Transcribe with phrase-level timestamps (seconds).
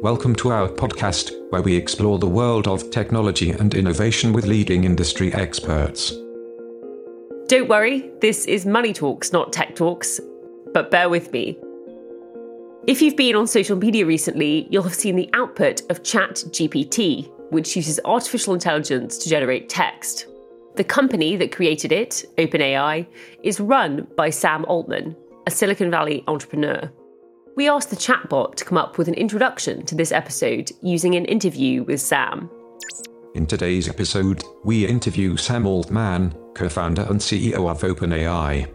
[0.00, 4.84] Welcome to our podcast, where we explore the world of technology and innovation with leading
[4.84, 6.12] industry experts.
[7.48, 10.20] Don't worry, this is Money Talks, not Tech Talks,
[10.72, 11.58] but bear with me.
[12.86, 17.74] If you've been on social media recently, you'll have seen the output of ChatGPT, which
[17.74, 20.28] uses artificial intelligence to generate text.
[20.76, 23.04] The company that created it, OpenAI,
[23.42, 25.16] is run by Sam Altman,
[25.48, 26.88] a Silicon Valley entrepreneur.
[27.58, 31.24] We asked the chatbot to come up with an introduction to this episode using an
[31.24, 32.48] interview with Sam.
[33.34, 38.72] In today's episode, we interview Sam Altman, co founder and CEO of OpenAI.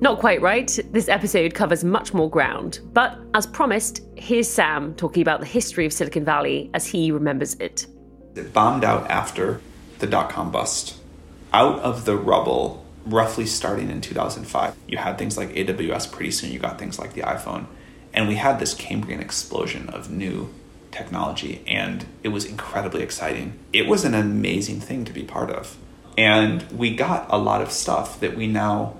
[0.00, 5.20] Not quite right, this episode covers much more ground, but as promised, here's Sam talking
[5.20, 7.86] about the history of Silicon Valley as he remembers it.
[8.34, 9.60] It bombed out after
[9.98, 10.96] the dot com bust.
[11.52, 14.74] Out of the rubble roughly starting in 2005.
[14.86, 17.66] You had things like AWS, pretty soon you got things like the iPhone.
[18.12, 20.52] And we had this Cambrian explosion of new
[20.90, 23.58] technology, and it was incredibly exciting.
[23.72, 25.76] It was an amazing thing to be part of.
[26.16, 28.96] And we got a lot of stuff that we now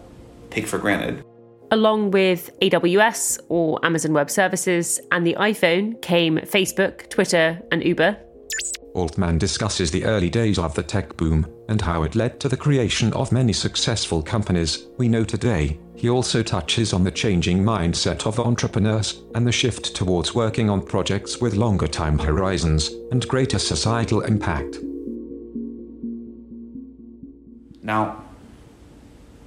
[0.51, 1.25] take for granted.
[1.71, 8.17] Along with AWS or Amazon Web Services and the iPhone came Facebook, Twitter, and Uber.
[8.99, 12.57] Altman discusses the early days of the tech boom and how it led to the
[12.57, 15.79] creation of many successful companies we know today.
[15.95, 20.85] He also touches on the changing mindset of entrepreneurs and the shift towards working on
[20.85, 24.79] projects with longer time horizons and greater societal impact.
[27.83, 28.25] Now,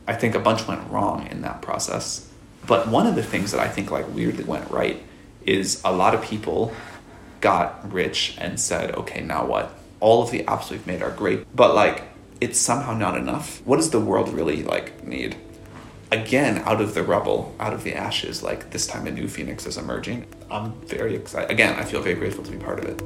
[0.08, 2.30] I think a bunch went wrong in that process.
[2.68, 5.02] But one of the things that I think like weirdly went right
[5.46, 6.74] is a lot of people
[7.42, 9.74] got rich and said, okay, now what?
[10.00, 12.04] All of the apps we've made are great, but like
[12.40, 13.62] it's somehow not enough.
[13.66, 15.36] What does the world really like need?
[16.12, 19.66] Again, out of the rubble, out of the ashes, like this time a new phoenix
[19.66, 20.26] is emerging.
[20.50, 21.52] I'm very excited.
[21.52, 23.02] Again, I feel very grateful to be part of it.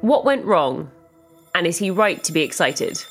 [0.00, 0.90] What went wrong?
[1.54, 3.04] And is he right to be excited?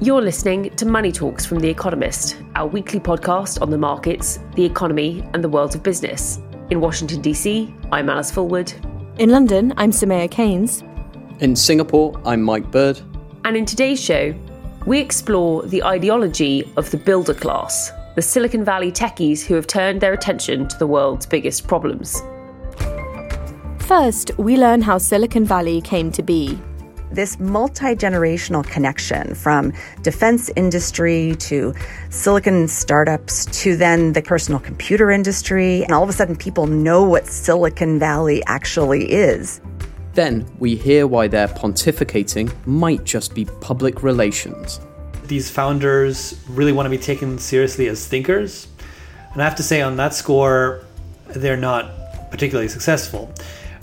[0.00, 4.64] You're listening to Money Talks from The Economist, our weekly podcast on the markets, the
[4.64, 6.38] economy, and the world of business.
[6.70, 8.72] In Washington, D.C., I'm Alice Fulwood.
[9.18, 10.84] In London, I'm Soumaya Keynes.
[11.40, 13.00] In Singapore, I'm Mike Bird.
[13.44, 14.32] And in today's show,
[14.86, 20.00] we explore the ideology of the builder class, the Silicon Valley techies who have turned
[20.00, 22.22] their attention to the world's biggest problems.
[23.80, 26.56] First, we learn how Silicon Valley came to be
[27.10, 31.74] this multi generational connection from defense industry to
[32.10, 35.82] silicon startups to then the personal computer industry.
[35.84, 39.60] And all of a sudden, people know what Silicon Valley actually is.
[40.14, 44.80] Then we hear why their pontificating might just be public relations.
[45.24, 48.66] These founders really want to be taken seriously as thinkers.
[49.32, 50.84] And I have to say, on that score,
[51.28, 53.32] they're not particularly successful.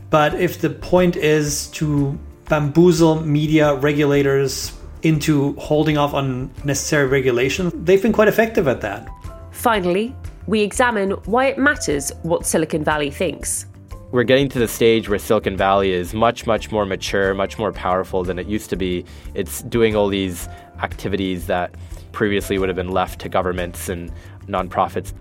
[0.10, 7.72] But if the point is to bamboozle media regulators into holding off on necessary regulation.
[7.86, 9.08] They've been quite effective at that.
[9.52, 10.16] Finally,
[10.48, 13.66] we examine why it matters what Silicon Valley thinks.
[14.12, 17.72] We're getting to the stage where Silicon Valley is much, much more mature, much more
[17.72, 19.06] powerful than it used to be.
[19.34, 20.48] It's doing all these
[20.82, 21.76] activities that
[22.12, 24.12] previously would have been left to governments and
[24.48, 25.14] nonprofits.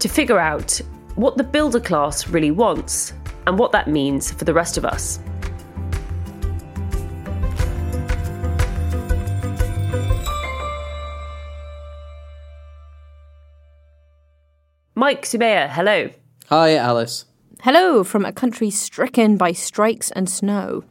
[0.00, 0.80] To figure out
[1.14, 3.12] what the builder class really wants
[3.46, 5.20] and what that means for the rest of us.
[15.10, 16.08] Mike Soumaya, hello.
[16.50, 17.24] Hi, Alice.
[17.64, 20.84] Hello from a country stricken by strikes and snow.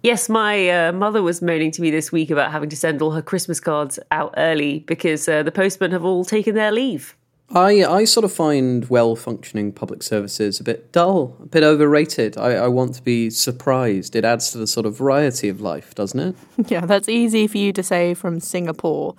[0.00, 3.10] Yes, my uh, mother was moaning to me this week about having to send all
[3.10, 7.16] her Christmas cards out early because uh, the postmen have all taken their leave.
[7.50, 12.38] I I sort of find well functioning public services a bit dull, a bit overrated.
[12.38, 14.14] I, I want to be surprised.
[14.14, 16.36] It adds to the sort of variety of life, doesn't it?
[16.68, 19.16] Yeah, that's easy for you to say from Singapore.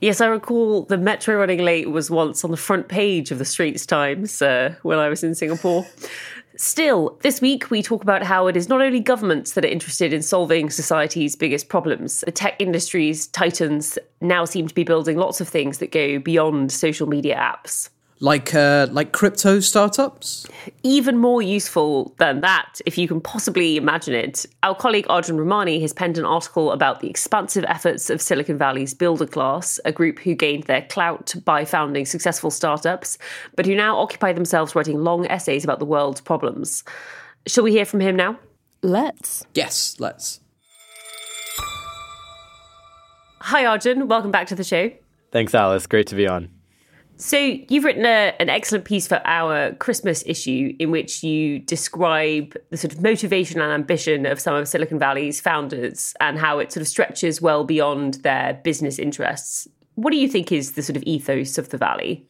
[0.00, 3.44] Yes, I recall the metro running late was once on the front page of the
[3.44, 5.86] Straits Times uh, when I was in Singapore.
[6.56, 10.12] Still, this week we talk about how it is not only governments that are interested
[10.12, 12.20] in solving society's biggest problems.
[12.20, 16.70] The tech industry's titans now seem to be building lots of things that go beyond
[16.70, 17.88] social media apps.
[18.24, 20.46] Like uh, like crypto startups?
[20.82, 24.46] Even more useful than that, if you can possibly imagine it.
[24.62, 28.94] Our colleague Arjun Ramani has penned an article about the expansive efforts of Silicon Valley's
[28.94, 33.18] builder class, a group who gained their clout by founding successful startups,
[33.56, 36.82] but who now occupy themselves writing long essays about the world's problems.
[37.46, 38.38] Shall we hear from him now?
[38.80, 39.44] Let's.
[39.52, 40.40] Yes, let's.
[43.42, 44.90] Hi Arjun, welcome back to the show.
[45.30, 45.86] Thanks, Alice.
[45.86, 46.53] Great to be on.
[47.16, 52.56] So, you've written a, an excellent piece for our Christmas issue in which you describe
[52.70, 56.72] the sort of motivation and ambition of some of Silicon Valley's founders and how it
[56.72, 59.68] sort of stretches well beyond their business interests.
[59.94, 62.26] What do you think is the sort of ethos of the Valley?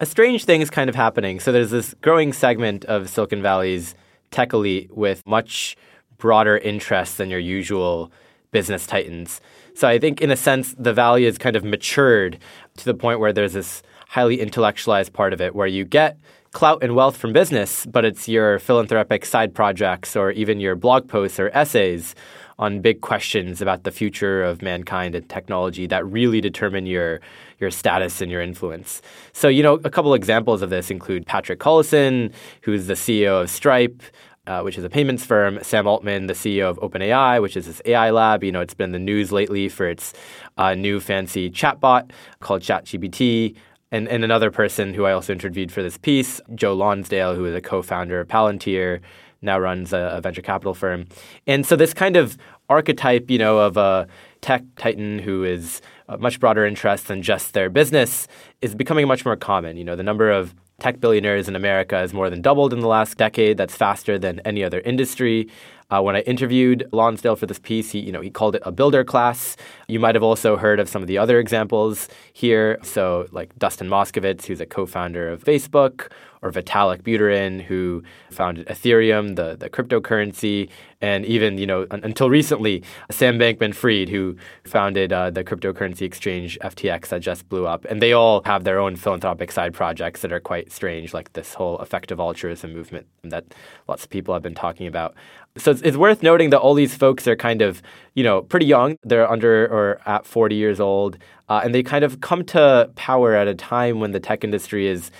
[0.00, 1.38] A strange thing is kind of happening.
[1.38, 3.94] So, there's this growing segment of Silicon Valley's
[4.30, 5.76] tech elite with much
[6.16, 8.10] broader interests than your usual
[8.50, 9.42] business titans.
[9.74, 12.38] So, I think in a sense, the Valley is kind of matured
[12.78, 16.18] to the point where there's this highly intellectualized part of it where you get
[16.52, 21.08] clout and wealth from business, but it's your philanthropic side projects or even your blog
[21.08, 22.14] posts or essays
[22.58, 27.20] on big questions about the future of mankind and technology that really determine your
[27.58, 29.00] your status and your influence.
[29.32, 33.48] So, you know, a couple examples of this include Patrick Collison, who's the CEO of
[33.48, 34.02] Stripe,
[34.46, 37.80] uh, which is a payments firm, Sam Altman, the CEO of OpenAI, which is this
[37.86, 38.44] AI lab.
[38.44, 40.12] You know, it's been in the news lately for its
[40.58, 42.10] uh, new fancy chatbot
[42.40, 43.56] called ChatGPT
[43.92, 47.54] and, and another person who I also interviewed for this piece, Joe Lonsdale, who is
[47.54, 49.00] a co-founder of Palantir,
[49.42, 51.06] now runs a, a, venture capital firm.
[51.46, 52.38] And so this kind of
[52.70, 54.06] archetype, you know, of a
[54.40, 58.28] tech titan who is a much broader interest than just their business
[58.62, 59.76] is becoming much more common.
[59.76, 62.88] You know, the number of tech billionaires in America has more than doubled in the
[62.88, 63.56] last decade.
[63.56, 65.48] That's faster than any other industry.
[65.92, 68.72] Uh, when I interviewed Lonsdale for this piece, he, you know, he called it a
[68.72, 69.58] builder class.
[69.88, 72.78] You might have also heard of some of the other examples here.
[72.82, 76.08] So, like Dustin Moskovitz, who's a co-founder of Facebook,
[76.42, 80.68] or Vitalik Buterin, who founded Ethereum, the, the cryptocurrency,
[81.00, 86.58] and even, you know, un- until recently, Sam Bankman-Fried, who founded uh, the cryptocurrency exchange
[86.60, 87.84] FTX that just blew up.
[87.84, 91.54] And they all have their own philanthropic side projects that are quite strange, like this
[91.54, 93.44] whole effective altruism movement that
[93.86, 95.14] lots of people have been talking about.
[95.58, 97.82] So it's, it's worth noting that all these folks are kind of,
[98.14, 98.96] you know, pretty young.
[99.02, 101.18] They're under or at 40 years old.
[101.48, 104.86] Uh, and they kind of come to power at a time when the tech industry
[104.86, 105.10] is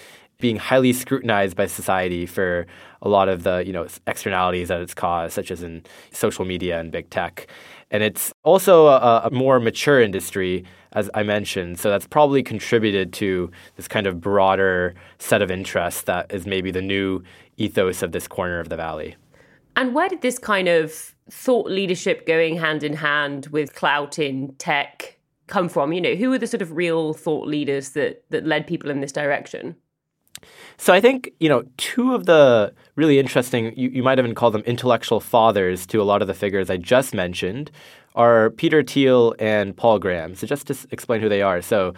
[0.40, 2.66] being highly scrutinized by society for
[3.02, 6.80] a lot of the you know externalities that it's caused, such as in social media
[6.80, 7.46] and big tech.
[7.90, 11.78] And it's also a, a more mature industry, as I mentioned.
[11.78, 16.70] So that's probably contributed to this kind of broader set of interests that is maybe
[16.70, 17.22] the new
[17.58, 19.14] ethos of this corner of the valley.
[19.76, 20.92] And where did this kind of
[21.30, 25.92] thought leadership going hand in hand with clout in tech come from?
[25.92, 29.00] You know, who are the sort of real thought leaders that that led people in
[29.00, 29.76] this direction?
[30.76, 34.50] So I think, you know, two of the really interesting, you, you might even call
[34.50, 37.70] them intellectual fathers to a lot of the figures I just mentioned,
[38.14, 40.34] are Peter Thiel and Paul Graham.
[40.34, 41.62] So just to explain who they are.
[41.62, 41.94] So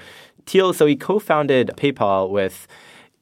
[0.46, 2.66] Thiel, so he co-founded PayPal with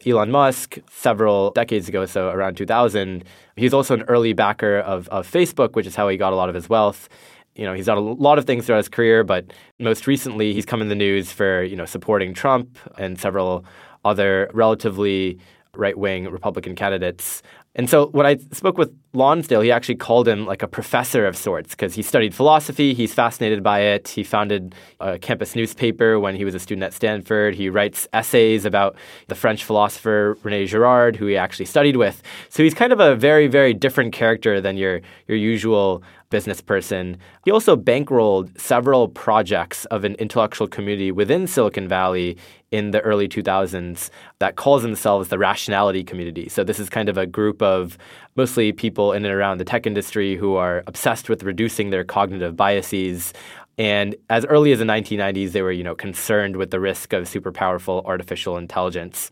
[0.07, 3.25] Elon Musk several decades ago, so around 2000.
[3.57, 6.49] He's also an early backer of, of Facebook, which is how he got a lot
[6.49, 7.09] of his wealth.
[7.55, 10.65] You know, he's done a lot of things throughout his career, but most recently he's
[10.65, 13.65] come in the news for, you know, supporting Trump and several
[14.05, 15.39] other relatively
[15.77, 17.43] right wing Republican candidates.
[17.75, 21.37] And so when I spoke with Lonsdale, he actually called him like a professor of
[21.37, 22.93] sorts because he studied philosophy.
[22.93, 24.09] He's fascinated by it.
[24.09, 27.55] He founded a campus newspaper when he was a student at Stanford.
[27.55, 28.97] He writes essays about
[29.29, 32.23] the French philosopher Rene Girard, who he actually studied with.
[32.51, 36.03] So he's kind of a very, very different character than your, your usual
[36.33, 37.17] business person.
[37.45, 42.37] He also bankrolled several projects of an intellectual community within Silicon Valley
[42.73, 44.11] in the early 2000s
[44.41, 46.49] that calls themselves the rationality community.
[46.49, 47.97] So this is kind of a group of
[48.35, 52.57] mostly people in and around the tech industry who are obsessed with reducing their cognitive
[52.57, 53.33] biases.
[53.79, 57.29] And as early as the 1990s, they were, you know, concerned with the risk of
[57.29, 59.31] super powerful artificial intelligence.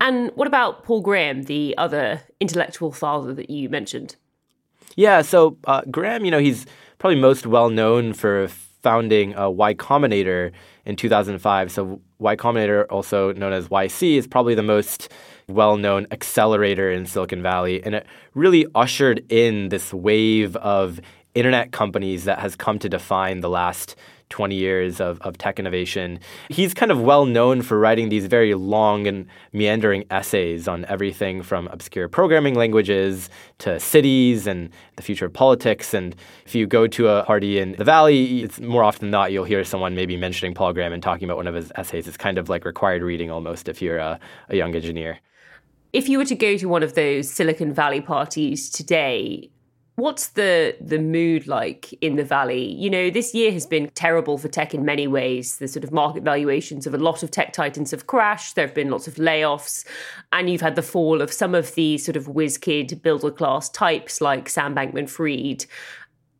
[0.00, 4.16] And what about Paul Graham, the other intellectual father that you mentioned?
[4.96, 6.66] Yeah, so uh, Graham, you know, he's
[6.98, 10.52] probably most well known for founding uh, Y Combinator
[10.84, 11.72] in 2005.
[11.72, 15.08] So Y Combinator, also known as YC, is probably the most
[15.48, 21.00] well-known accelerator in Silicon Valley, and it really ushered in this wave of
[21.34, 23.96] internet companies that has come to define the last
[24.30, 26.18] 20 years of, of tech innovation.
[26.48, 31.42] He's kind of well known for writing these very long and meandering essays on everything
[31.42, 35.94] from obscure programming languages to cities and the future of politics.
[35.94, 36.16] And
[36.46, 39.44] if you go to a party in the Valley, it's more often than not you'll
[39.44, 42.08] hear someone maybe mentioning Paul Graham and talking about one of his essays.
[42.08, 45.20] It's kind of like required reading almost if you're a, a young engineer.
[45.92, 49.50] If you were to go to one of those Silicon Valley parties today,
[49.96, 52.72] What's the the mood like in the valley?
[52.72, 55.58] You know, this year has been terrible for tech in many ways.
[55.58, 58.56] The sort of market valuations of a lot of tech titans have crashed.
[58.56, 59.86] There have been lots of layoffs,
[60.32, 63.68] and you've had the fall of some of the sort of whiz kid builder class
[63.68, 65.66] types like Sam Bankman-Fried.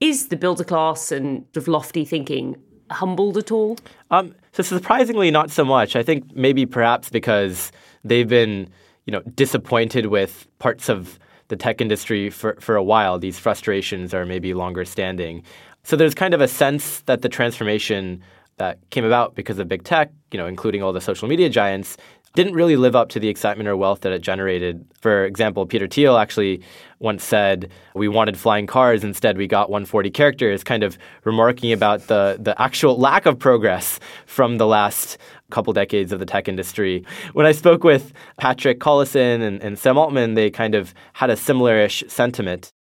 [0.01, 2.57] Is the builder class and sort of lofty thinking
[2.91, 3.79] humbled at all?
[4.11, 5.95] Um, so surprisingly, not so much.
[5.95, 7.71] I think maybe perhaps because
[8.03, 8.69] they've been,
[9.07, 13.19] you know, disappointed with parts of the tech industry for, for a while.
[13.19, 15.43] These frustrations are maybe longer standing.
[15.83, 18.23] So there's kind of a sense that the transformation
[18.57, 21.97] that came about because of big tech, you know, including all the social media giants,
[22.35, 24.85] didn't really live up to the excitement or wealth that it generated.
[25.01, 26.63] For example, Peter Thiel actually
[26.99, 32.09] once said, "We wanted flying cars, instead we got 140 characters," kind of remarking about
[32.09, 35.17] the the actual lack of progress from the last
[35.51, 37.05] couple decades of the tech industry.
[37.33, 41.37] When I spoke with Patrick Collison and, and Sam Altman, they kind of had a
[41.37, 42.73] similar-ish sentiment.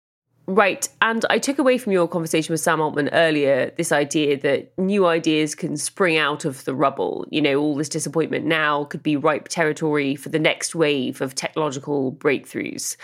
[0.46, 0.88] Right.
[1.00, 5.06] And I took away from your conversation with Sam Altman earlier this idea that new
[5.06, 7.26] ideas can spring out of the rubble.
[7.30, 11.34] You know, all this disappointment now could be ripe territory for the next wave of
[11.34, 12.96] technological breakthroughs.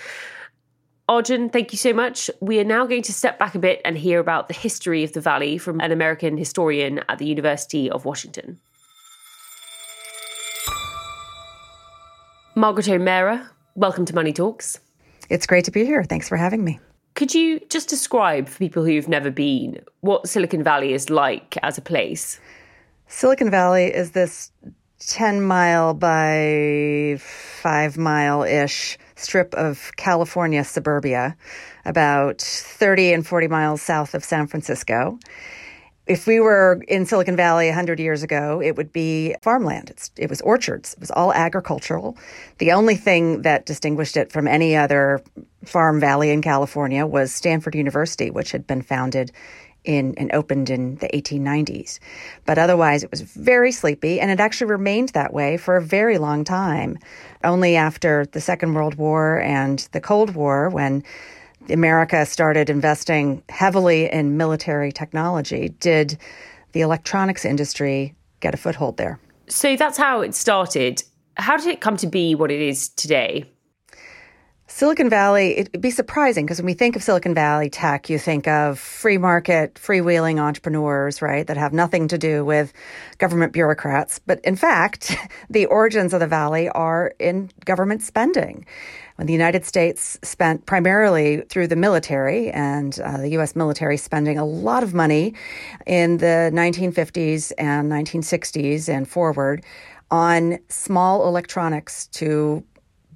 [1.09, 2.31] Arjun, thank you so much.
[2.41, 5.13] We are now going to step back a bit and hear about the history of
[5.15, 8.61] the Valley from an American historian at the University of Washington.
[12.57, 14.81] Margaret O'Mara, welcome to Money Talks.
[15.29, 16.03] It's great to be here.
[16.03, 16.81] Thanks for having me.
[17.15, 21.79] Could you just describe for people who've never been what Silicon Valley is like as
[21.79, 22.41] a place?
[23.07, 24.51] Silicon Valley is this
[24.99, 31.37] 10 mile by 5 mile ish strip of California suburbia,
[31.85, 35.21] about 30 and 40 miles south of San Francisco
[36.11, 39.91] if we were in Silicon Valley 100 years ago, it would be farmland.
[39.91, 40.95] It's, it was orchards.
[40.95, 42.19] It was all agricultural.
[42.59, 45.23] The only thing that distinguished it from any other
[45.65, 49.31] farm valley in California was Stanford University, which had been founded
[49.85, 52.01] in and opened in the 1890s.
[52.45, 56.19] But otherwise, it was very sleepy, and it actually remained that way for a very
[56.19, 56.99] long time.
[57.45, 61.05] Only after the Second World War and the Cold War, when
[61.69, 66.19] America started investing heavily in military technology, did
[66.73, 69.19] the electronics industry get a foothold there?
[69.49, 71.03] So that's how it started.
[71.37, 73.47] How did it come to be what it is today?
[74.73, 78.47] Silicon Valley, it'd be surprising because when we think of Silicon Valley tech, you think
[78.47, 82.73] of free market, freewheeling entrepreneurs, right, that have nothing to do with
[83.19, 84.21] government bureaucrats.
[84.21, 85.17] But in fact,
[85.51, 88.65] the origins of the Valley are in government spending
[89.21, 93.55] when the United States spent primarily through the military and uh, the U.S.
[93.55, 95.35] military spending a lot of money
[95.87, 99.63] in the 1950s and 1960s and forward
[100.11, 102.65] on small electronics to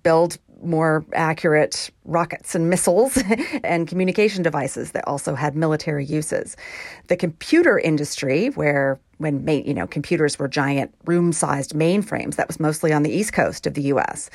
[0.03, 3.19] build more accurate rockets and missiles
[3.65, 6.55] and communication devices that also had military uses.
[7.07, 12.93] The computer industry, where when you know computers were giant room-sized mainframes, that was mostly
[12.93, 14.29] on the east coast of the U.S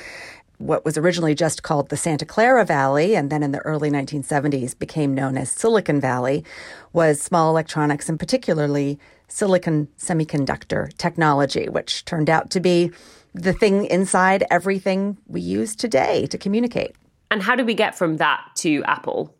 [0.60, 4.78] what was originally just called the Santa Clara Valley and then in the early 1970s
[4.78, 6.44] became known as Silicon Valley
[6.92, 12.90] was small electronics and particularly silicon semiconductor technology, which turned out to be
[13.32, 16.94] the thing inside everything we use today to communicate.
[17.30, 19.34] And how did we get from that to Apple?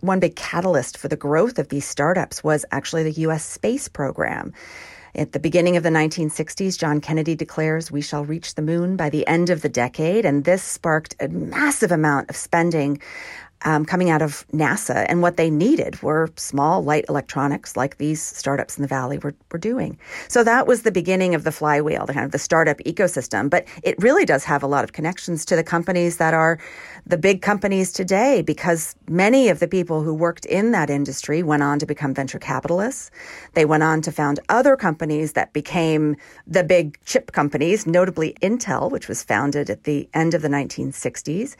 [0.00, 4.54] One big catalyst for the growth of these startups was actually the US space program.
[5.14, 9.10] At the beginning of the 1960s, John Kennedy declares we shall reach the moon by
[9.10, 10.24] the end of the decade.
[10.24, 12.98] And this sparked a massive amount of spending
[13.64, 15.06] um, coming out of NASA.
[15.08, 19.34] And what they needed were small, light electronics like these startups in the Valley were,
[19.50, 19.98] were doing.
[20.28, 23.50] So that was the beginning of the flywheel, the kind of the startup ecosystem.
[23.50, 26.58] But it really does have a lot of connections to the companies that are
[27.06, 31.62] the big companies today because many of the people who worked in that industry went
[31.62, 33.10] on to become venture capitalists.
[33.54, 36.16] They went on to found other companies that became
[36.46, 41.56] the big chip companies, notably Intel, which was founded at the end of the 1960s,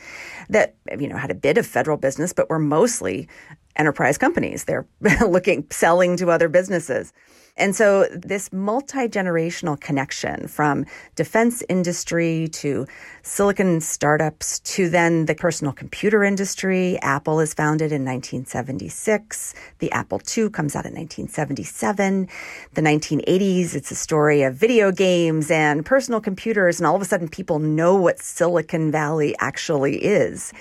[0.48, 3.28] that, you know, had a bit of federal business, but were mostly
[3.76, 4.64] enterprise companies.
[4.64, 4.86] They're
[5.26, 7.12] looking, selling to other businesses.
[7.56, 10.86] And so, this multi generational connection from
[11.16, 12.86] defense industry to
[13.22, 16.98] silicon startups to then the personal computer industry.
[17.02, 19.54] Apple is founded in 1976.
[19.80, 22.28] The Apple II comes out in 1977.
[22.72, 26.80] The 1980s, it's a story of video games and personal computers.
[26.80, 30.54] And all of a sudden, people know what Silicon Valley actually is.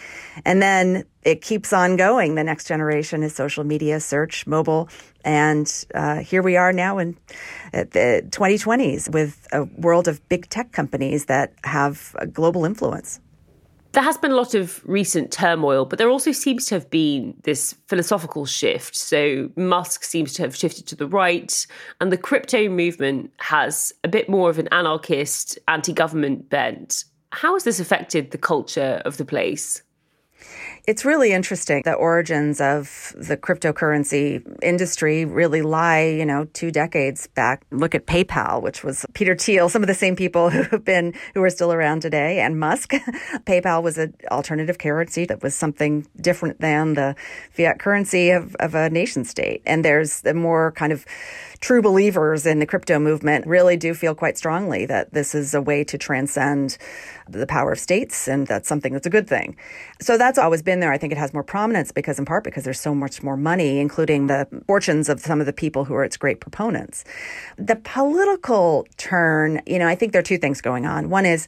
[0.43, 2.35] And then it keeps on going.
[2.35, 4.89] The next generation is social media, search, mobile.
[5.23, 7.17] And uh, here we are now in
[7.73, 13.19] the 2020s with a world of big tech companies that have a global influence.
[13.93, 17.35] There has been a lot of recent turmoil, but there also seems to have been
[17.43, 18.95] this philosophical shift.
[18.95, 21.67] So Musk seems to have shifted to the right,
[21.99, 27.03] and the crypto movement has a bit more of an anarchist, anti government bent.
[27.33, 29.83] How has this affected the culture of the place?
[30.87, 31.83] It's really interesting.
[31.85, 37.63] The origins of the cryptocurrency industry really lie, you know, two decades back.
[37.69, 41.13] Look at PayPal, which was Peter Thiel, some of the same people who have been,
[41.35, 42.91] who are still around today, and Musk.
[43.45, 47.15] PayPal was an alternative currency that was something different than the
[47.51, 49.61] fiat currency of, of a nation state.
[49.67, 51.05] And there's the more kind of
[51.61, 55.61] true believers in the crypto movement really do feel quite strongly that this is a
[55.61, 56.77] way to transcend
[57.29, 59.55] the power of states and that's something that's a good thing.
[60.01, 60.91] So that's always been there.
[60.91, 63.79] I think it has more prominence because in part because there's so much more money,
[63.79, 67.05] including the fortunes of some of the people who are its great proponents.
[67.57, 71.09] The political turn, you know, I think there are two things going on.
[71.09, 71.47] One is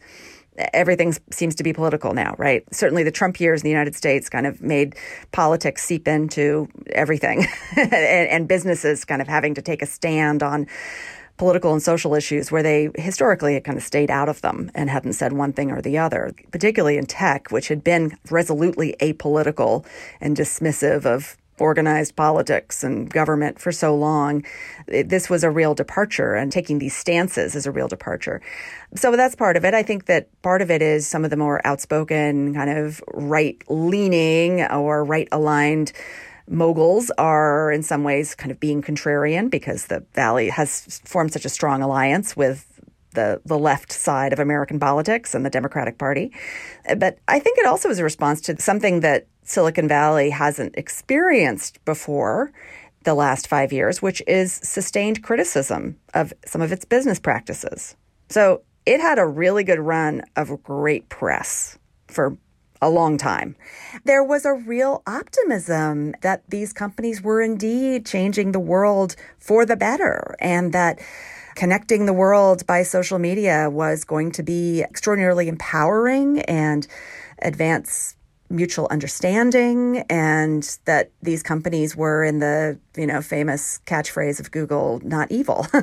[0.74, 2.64] everything seems to be political now, right?
[2.74, 4.96] Certainly the Trump years in the United States kind of made
[5.32, 7.46] politics seep into everything
[7.78, 10.68] and, and, businesses kind of having to take a stand on
[11.38, 14.90] political and social issues where they historically had kind of stayed out of them and
[14.90, 19.86] hadn't said one thing or the other, particularly in tech, which had been resolutely apolitical
[20.22, 24.44] and dismissive of organized politics and government for so long.
[24.88, 28.42] This was a real departure, and taking these stances is a real departure.
[28.96, 29.74] So that's part of it.
[29.74, 33.62] I think that part of it is some of the more outspoken, kind of right
[33.70, 35.94] leaning or right aligned
[36.50, 41.46] moguls are in some ways kind of being contrarian because the Valley has formed such
[41.46, 42.68] a strong alliance with
[43.14, 46.34] the, the left side of American politics and the Democratic Party.
[46.98, 51.84] But I think it also is a response to something that Silicon Valley hasn't experienced
[51.86, 52.52] before
[53.04, 57.96] the last five years, which is sustained criticism of some of its business practices.
[58.30, 62.38] So it had a really good run of great press for
[62.82, 63.56] a long time.
[64.04, 69.78] There was a real optimism that these companies were indeed changing the world for the
[69.78, 71.00] better and that
[71.56, 76.88] connecting the world by social media was going to be extraordinarily empowering and
[77.42, 78.16] advance
[78.54, 85.02] mutual understanding and that these companies were in the you know famous catchphrase of google
[85.04, 85.68] not evil.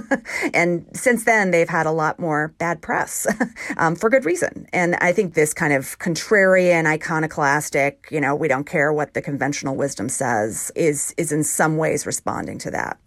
[0.54, 3.26] And since then they've had a lot more bad press
[3.76, 4.66] um, for good reason.
[4.72, 9.22] And i think this kind of contrarian iconoclastic you know we don't care what the
[9.22, 12.98] conventional wisdom says is is in some ways responding to that.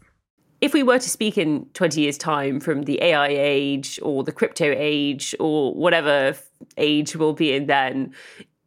[0.64, 4.32] If we were to speak in 20 years' time from the AI age or the
[4.32, 6.38] crypto age or whatever
[6.78, 8.14] age we'll be in then,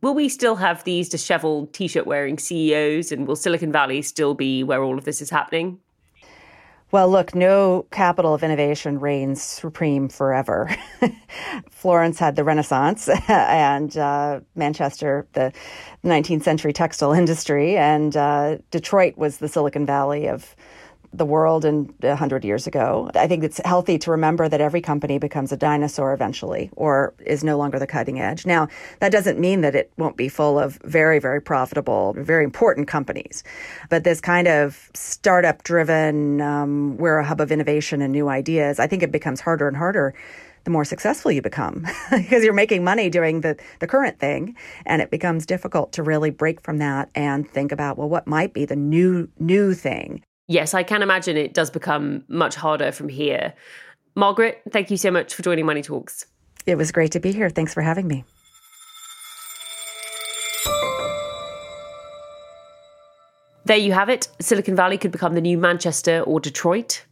[0.06, 4.34] Will we still have these disheveled t shirt wearing CEOs and will Silicon Valley still
[4.34, 5.80] be where all of this is happening?
[6.92, 10.70] Well, look, no capital of innovation reigns supreme forever.
[11.70, 15.52] Florence had the Renaissance, and uh, Manchester, the
[16.04, 20.54] 19th century textile industry, and uh, Detroit was the Silicon Valley of
[21.12, 23.10] the world and 100 years ago.
[23.14, 27.42] I think it's healthy to remember that every company becomes a dinosaur eventually or is
[27.44, 28.46] no longer the cutting edge.
[28.46, 28.68] Now,
[29.00, 33.44] that doesn't mean that it won't be full of very, very profitable, very important companies.
[33.88, 38.78] But this kind of startup driven, um, we're a hub of innovation and new ideas,
[38.78, 40.14] I think it becomes harder and harder
[40.66, 45.00] the more successful you become because you're making money doing the, the current thing and
[45.00, 48.64] it becomes difficult to really break from that and think about well what might be
[48.64, 53.54] the new new thing yes, I can imagine it does become much harder from here.
[54.14, 56.26] Margaret, thank you so much for joining Money Talks.
[56.66, 57.50] It was great to be here.
[57.50, 58.24] Thanks for having me.
[63.66, 64.28] There you have it.
[64.40, 67.04] Silicon Valley could become the new Manchester or Detroit.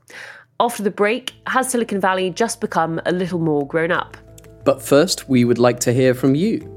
[0.61, 4.17] After the break, has Silicon Valley just become a little more grown up?
[4.65, 6.71] But first, we would like to hear from you.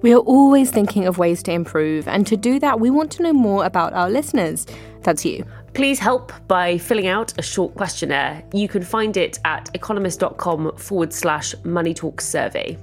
[0.00, 3.22] We are always thinking of ways to improve, and to do that, we want to
[3.22, 4.66] know more about our listeners.
[5.02, 5.44] That's you.
[5.78, 8.42] Please help by filling out a short questionnaire.
[8.52, 12.76] You can find it at economist.com forward slash money talk survey.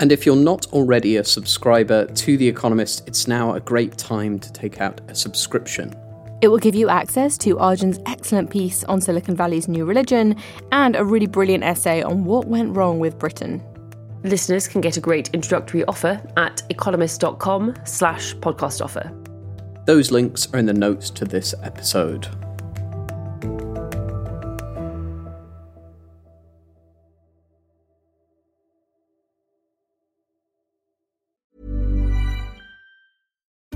[0.00, 4.38] And if you're not already a subscriber to The Economist, it's now a great time
[4.38, 5.96] to take out a subscription.
[6.42, 10.36] It will give you access to Arjun's excellent piece on Silicon Valley's new religion
[10.72, 13.62] and a really brilliant essay on what went wrong with Britain.
[14.24, 19.10] Listeners can get a great introductory offer at economist.com slash podcast offer.
[19.84, 22.28] Those links are in the notes to this episode.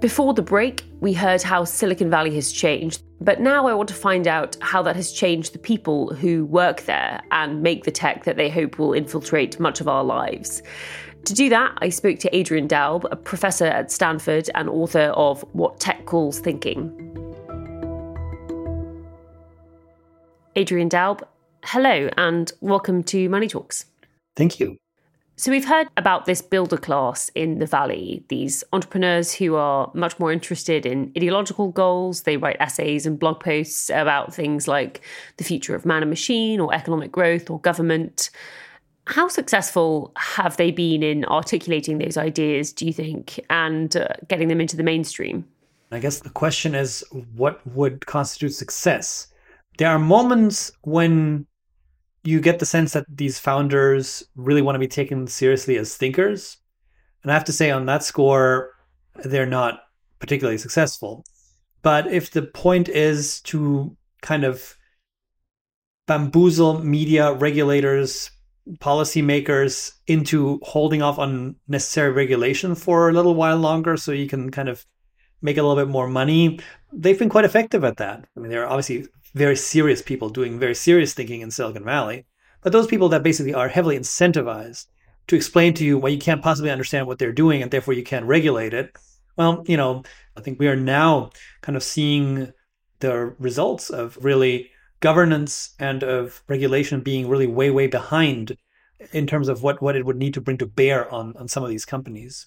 [0.00, 3.96] Before the break, we heard how Silicon Valley has changed, but now I want to
[3.96, 8.22] find out how that has changed the people who work there and make the tech
[8.22, 10.62] that they hope will infiltrate much of our lives.
[11.24, 15.42] To do that, I spoke to Adrian Daub, a professor at Stanford and author of
[15.52, 16.94] What Tech Calls Thinking.
[20.54, 21.26] Adrian Daub,
[21.64, 23.86] hello and welcome to Money Talks.
[24.36, 24.78] Thank you.
[25.38, 30.18] So, we've heard about this builder class in the Valley, these entrepreneurs who are much
[30.18, 32.22] more interested in ideological goals.
[32.22, 35.00] They write essays and blog posts about things like
[35.36, 38.30] the future of man and machine, or economic growth, or government.
[39.06, 44.48] How successful have they been in articulating those ideas, do you think, and uh, getting
[44.48, 45.46] them into the mainstream?
[45.92, 47.04] I guess the question is
[47.36, 49.28] what would constitute success?
[49.78, 51.46] There are moments when
[52.28, 56.58] you get the sense that these founders really want to be taken seriously as thinkers.
[57.22, 58.72] And I have to say, on that score,
[59.24, 59.80] they're not
[60.18, 61.24] particularly successful.
[61.80, 64.76] But if the point is to kind of
[66.06, 68.30] bamboozle media regulators,
[68.78, 74.50] policymakers into holding off on necessary regulation for a little while longer so you can
[74.50, 74.84] kind of
[75.40, 76.60] make a little bit more money,
[76.92, 78.24] they've been quite effective at that.
[78.36, 79.06] I mean, they're obviously
[79.38, 82.26] very serious people doing very serious thinking in Silicon Valley,
[82.62, 84.86] but those people that basically are heavily incentivized
[85.28, 88.02] to explain to you why you can't possibly understand what they're doing and therefore you
[88.02, 88.96] can't regulate it.
[89.36, 90.02] Well, you know,
[90.36, 92.52] I think we are now kind of seeing
[93.00, 94.70] the results of really
[95.00, 98.56] governance and of regulation being really way, way behind
[99.12, 101.62] in terms of what, what it would need to bring to bear on, on some
[101.62, 102.46] of these companies.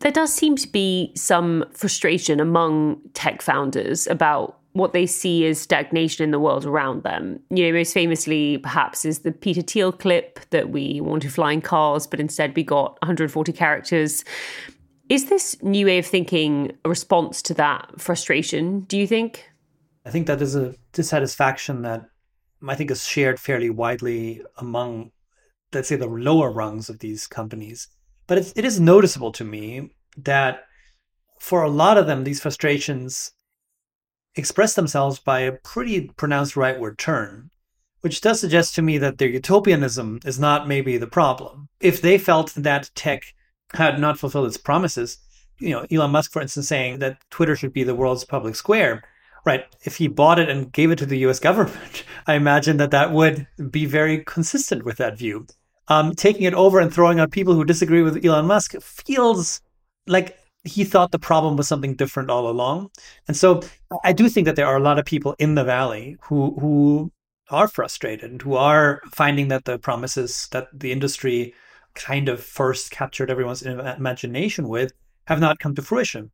[0.00, 5.60] There does seem to be some frustration among tech founders about what they see as
[5.60, 7.40] stagnation in the world around them.
[7.48, 12.08] You know, most famously, perhaps, is the Peter Thiel clip that we wanted flying cars,
[12.08, 14.24] but instead we got 140 characters.
[15.08, 19.48] Is this new way of thinking a response to that frustration, do you think?
[20.04, 22.06] I think that is a dissatisfaction that
[22.66, 25.12] I think is shared fairly widely among,
[25.72, 27.86] let's say, the lower rungs of these companies.
[28.26, 30.64] But it is noticeable to me that
[31.38, 33.30] for a lot of them, these frustrations
[34.36, 37.50] express themselves by a pretty pronounced rightward turn,
[38.00, 41.68] which does suggest to me that their utopianism is not maybe the problem.
[41.80, 43.22] If they felt that tech
[43.72, 45.18] had not fulfilled its promises,
[45.58, 49.02] you know, Elon Musk, for instance, saying that Twitter should be the world's public square,
[49.44, 49.64] right?
[49.84, 53.12] If he bought it and gave it to the US government, I imagine that that
[53.12, 55.46] would be very consistent with that view.
[55.88, 59.60] Um, taking it over and throwing out people who disagree with Elon Musk feels
[60.06, 62.90] like he thought the problem was something different all along.
[63.28, 63.62] And so
[64.02, 67.12] I do think that there are a lot of people in the valley who who
[67.50, 71.54] are frustrated and who are finding that the promises that the industry
[71.94, 74.92] kind of first captured everyone's imagination with
[75.26, 76.30] have not come to fruition.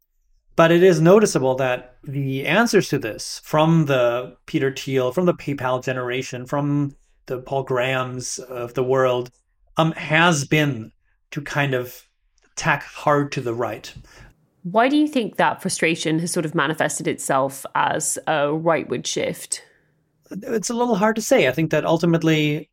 [0.56, 5.34] But it is noticeable that the answers to this from the Peter Thiel, from the
[5.34, 6.94] PayPal generation, from
[7.26, 9.30] the Paul Grahams of the world,
[9.76, 10.92] um, has been
[11.30, 12.06] to kind of
[12.60, 13.92] tack hard to the right.
[14.64, 19.64] Why do you think that frustration has sort of manifested itself as a rightward shift?
[20.30, 21.48] It's a little hard to say.
[21.48, 22.68] I think that ultimately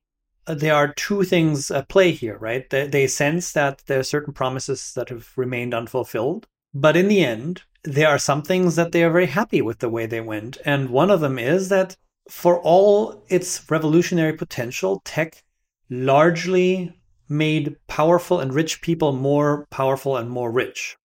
[0.45, 2.69] uh, there are two things at play here, right?
[2.69, 6.47] They, they sense that there are certain promises that have remained unfulfilled.
[6.73, 9.89] But in the end, there are some things that they are very happy with the
[9.89, 10.57] way they went.
[10.65, 11.95] And one of them is that
[12.29, 15.45] for all its revolutionary potential, tech
[15.89, 16.93] largely
[17.29, 20.95] made powerful and rich people more powerful and more rich.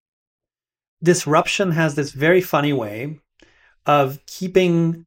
[1.03, 3.19] Disruption has this very funny way
[3.87, 5.05] of keeping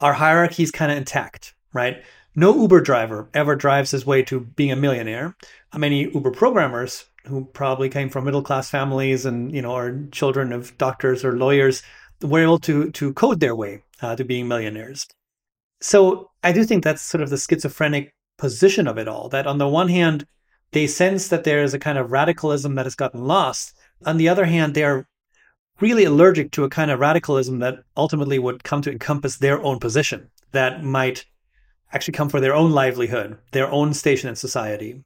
[0.00, 2.02] our hierarchies kind of intact, right?
[2.34, 5.36] No Uber driver ever drives his way to being a millionaire.
[5.76, 10.52] Many Uber programmers who probably came from middle class families and you know are children
[10.52, 11.82] of doctors or lawyers
[12.22, 15.06] were able to to code their way uh, to being millionaires.
[15.80, 19.28] So I do think that's sort of the schizophrenic position of it all.
[19.28, 20.26] That on the one hand,
[20.72, 23.76] they sense that there is a kind of radicalism that has gotten lost.
[24.06, 25.06] On the other hand, they are
[25.80, 29.78] really allergic to a kind of radicalism that ultimately would come to encompass their own
[29.78, 31.24] position, that might
[31.92, 35.02] actually come for their own livelihood, their own station in society.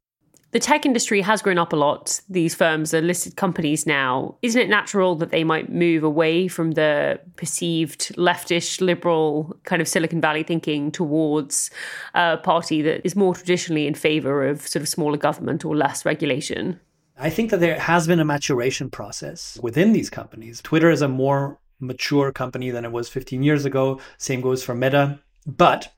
[0.52, 2.20] The tech industry has grown up a lot.
[2.28, 4.36] These firms are listed companies now.
[4.42, 9.88] Isn't it natural that they might move away from the perceived leftish, liberal kind of
[9.88, 11.70] Silicon Valley thinking towards
[12.12, 16.04] a party that is more traditionally in favor of sort of smaller government or less
[16.04, 16.78] regulation?
[17.18, 20.60] I think that there has been a maturation process within these companies.
[20.60, 24.00] Twitter is a more mature company than it was 15 years ago.
[24.18, 25.18] Same goes for Meta.
[25.46, 25.92] But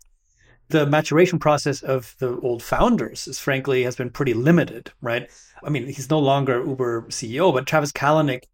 [0.68, 5.30] the maturation process of the old founders is frankly has been pretty limited, right?
[5.62, 8.44] I mean, he's no longer Uber CEO, but Travis Kalanick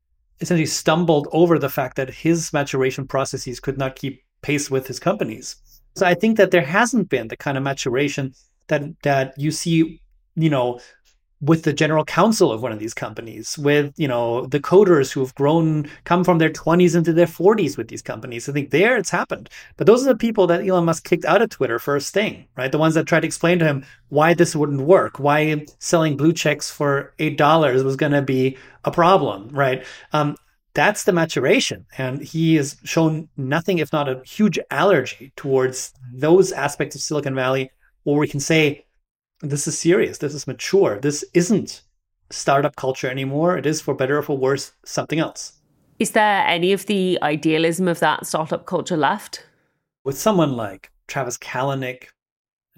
[0.41, 4.99] essentially stumbled over the fact that his maturation processes could not keep pace with his
[4.99, 5.57] companies.
[5.97, 8.35] So I think that there hasn't been the kind of maturation
[8.69, 10.01] that that you see,
[10.35, 10.81] you know,
[11.41, 15.21] with the general counsel of one of these companies, with you know the coders who
[15.21, 18.49] have grown, come from their 20s into their 40s with these companies.
[18.49, 19.49] I think there it's happened.
[19.77, 22.71] But those are the people that Elon Musk kicked out of Twitter first thing, right?
[22.71, 26.33] The ones that tried to explain to him why this wouldn't work, why selling blue
[26.33, 29.85] checks for eight dollars was going to be a problem, right?
[30.13, 30.37] Um,
[30.75, 36.53] that's the maturation, and he has shown nothing if not a huge allergy towards those
[36.53, 37.73] aspects of Silicon Valley,
[38.05, 38.87] where we can say
[39.41, 40.19] this is serious.
[40.19, 40.99] This is mature.
[41.01, 41.83] This isn't
[42.31, 43.57] startup culture anymore.
[43.57, 45.53] It is, for better or for worse, something else.
[45.99, 49.47] Is there any of the idealism of that startup culture left?
[50.05, 52.05] With someone like Travis Kalanick,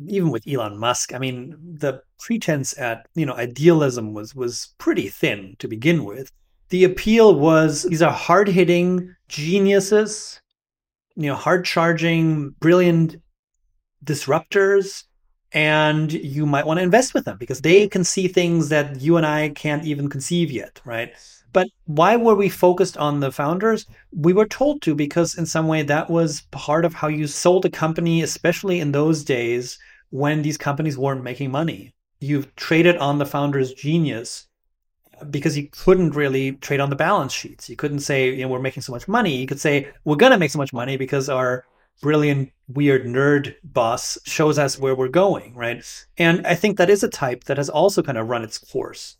[0.09, 5.09] even with Elon Musk, I mean, the pretense at you know idealism was was pretty
[5.09, 6.33] thin to begin with.
[6.71, 10.41] The appeal was these are hard hitting geniuses,
[11.15, 13.17] you know, hard charging, brilliant
[14.05, 15.05] disruptors
[15.55, 19.17] and you might want to invest with them because they can see things that you
[19.17, 21.13] and I can't even conceive yet, right?
[21.53, 23.87] But why were we focused on the founders?
[24.11, 27.67] We were told to because, in some way, that was part of how you sold
[27.67, 29.79] a company, especially in those days
[30.11, 31.95] when these companies weren't making money.
[32.21, 34.47] You traded on the founder's genius
[35.31, 37.69] because you couldn't really trade on the balance sheets.
[37.69, 39.37] You couldn't say, you know, we're making so much money.
[39.37, 41.65] You could say, we're going to make so much money because our
[42.03, 45.83] brilliant, weird nerd boss shows us where we're going, right?
[46.19, 49.17] And I think that is a type that has also kind of run its course.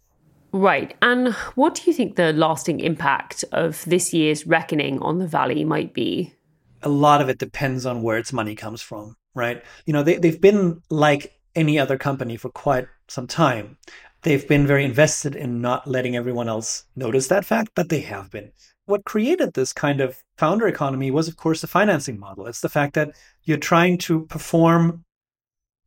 [0.53, 0.95] Right.
[1.01, 5.65] And what do you think the lasting impact of this year's reckoning on the Valley
[5.65, 6.35] might be?
[6.83, 9.65] A lot of it depends on where its money comes from, right?
[9.87, 13.79] You know, they, they've been like any other company for quite some time.
[14.23, 18.31] They've been very invested in not letting everyone else notice that fact, but they have
[18.31, 18.53] been
[18.87, 22.47] what created this kind of founder economy was, of course, the financing model.
[22.47, 23.11] It's the fact that
[23.45, 25.05] you're trying to perform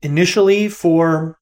[0.01, 1.37] initially for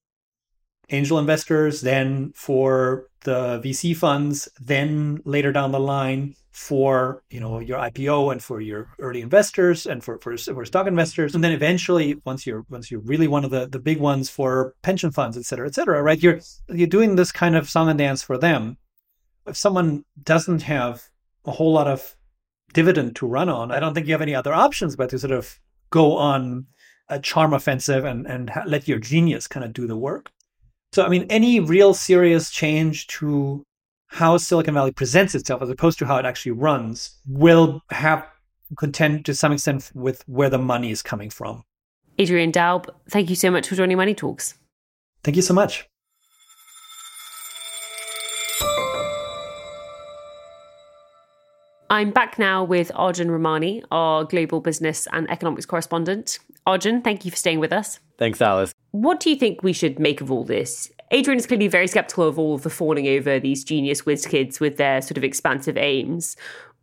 [0.90, 7.58] angel investors, then for the VC funds, then later down the line for you know
[7.58, 11.52] your IPO and for your early investors and for, for, for stock investors, and then
[11.52, 15.36] eventually once you're once you're really one of the, the big ones for pension funds,
[15.36, 16.22] et cetera, et cetera, right?
[16.22, 18.76] You're you're doing this kind of song and dance for them.
[19.46, 21.08] If someone doesn't have
[21.44, 22.16] a whole lot of
[22.72, 23.70] dividend to run on.
[23.70, 25.58] I don't think you have any other options but to sort of
[25.90, 26.66] go on
[27.08, 30.30] a charm offensive and, and let your genius kind of do the work.
[30.92, 33.64] So, I mean, any real serious change to
[34.06, 38.26] how Silicon Valley presents itself as opposed to how it actually runs will have
[38.78, 41.62] contend to some extent with where the money is coming from.
[42.18, 44.54] Adrian Daub, thank you so much for joining Money Talks.
[45.22, 45.88] Thank you so much.
[51.94, 56.40] I'm back now with Arjun Ramani, our global business and economics correspondent.
[56.66, 58.00] Arjun, thank you for staying with us.
[58.18, 58.74] Thanks, Alice.
[58.90, 60.90] What do you think we should make of all this?
[61.12, 64.58] Adrian is clearly very skeptical of all of the fawning over these genius whiz kids
[64.58, 66.36] with their sort of expansive aims.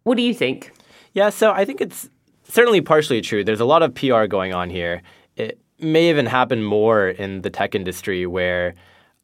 [0.03, 0.71] What do you think?
[1.11, 2.09] Yeah, so I think it's
[2.47, 3.43] certainly partially true.
[3.43, 5.01] There's a lot of PR going on here.
[5.35, 8.75] It may even happen more in the tech industry where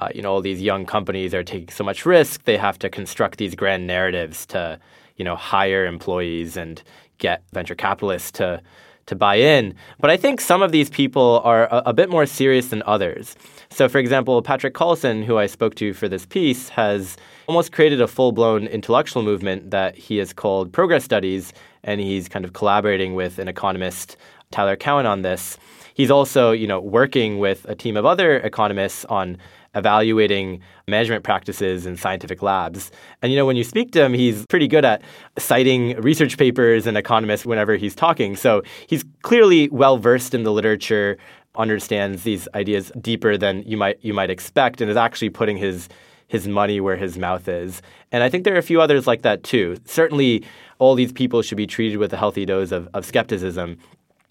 [0.02, 2.90] uh, you know all these young companies are taking so much risk they have to
[2.90, 4.78] construct these grand narratives to
[5.18, 6.82] you know, hire employees and
[7.18, 8.62] get venture capitalists to
[9.08, 9.74] to buy in.
[10.00, 13.36] But I think some of these people are a, a, bit more serious than others.
[13.70, 18.02] So, for example, Patrick Collison, who I spoke to for this piece, has almost created
[18.02, 21.54] a full blown intellectual movement that he has called Progress Studies,
[21.84, 24.18] and he's kind of collaborating with an economist,
[24.52, 25.58] Tyler Cowen, on this.
[25.94, 29.38] he's also, you know, working with a team of other economists on
[29.76, 32.92] evaluating measurement practices in scientific labs.
[33.22, 35.02] And you know, when you speak to him, he's pretty good at
[35.38, 38.36] citing research papers and economists whenever he's talking.
[38.36, 41.18] So he's clearly well versed in the literature,
[41.56, 45.90] understands these ideas deeper than you might you might expect, and is actually putting his
[46.28, 47.82] his money where his mouth is.
[48.12, 49.78] And I think there are a few others like that too.
[49.86, 50.44] Certainly,
[50.80, 53.78] all these people should be treated with a healthy dose of, of skepticism,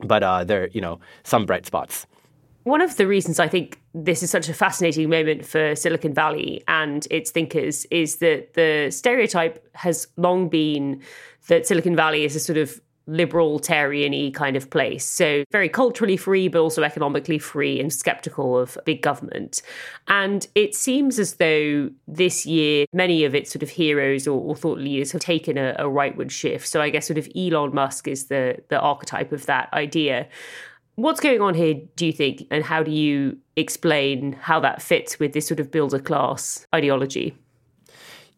[0.00, 2.06] but uh, there are you know some bright spots.
[2.66, 6.64] One of the reasons I think this is such a fascinating moment for Silicon Valley
[6.66, 11.00] and its thinkers is that the stereotype has long been
[11.46, 15.04] that Silicon Valley is a sort of libertarian kind of place.
[15.04, 19.62] So very culturally free, but also economically free and skeptical of big government.
[20.08, 24.56] And it seems as though this year, many of its sort of heroes or, or
[24.56, 26.66] thought leaders have taken a, a rightward shift.
[26.66, 30.26] So I guess sort of Elon Musk is the the archetype of that idea.
[30.96, 35.18] What's going on here, do you think, and how do you explain how that fits
[35.18, 37.36] with this sort of builder class ideology?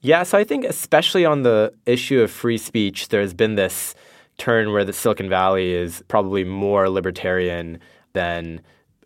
[0.01, 3.95] Yeah, so I think especially on the issue of free speech, there's been this
[4.39, 7.79] turn where the Silicon Valley is probably more libertarian
[8.13, 8.61] than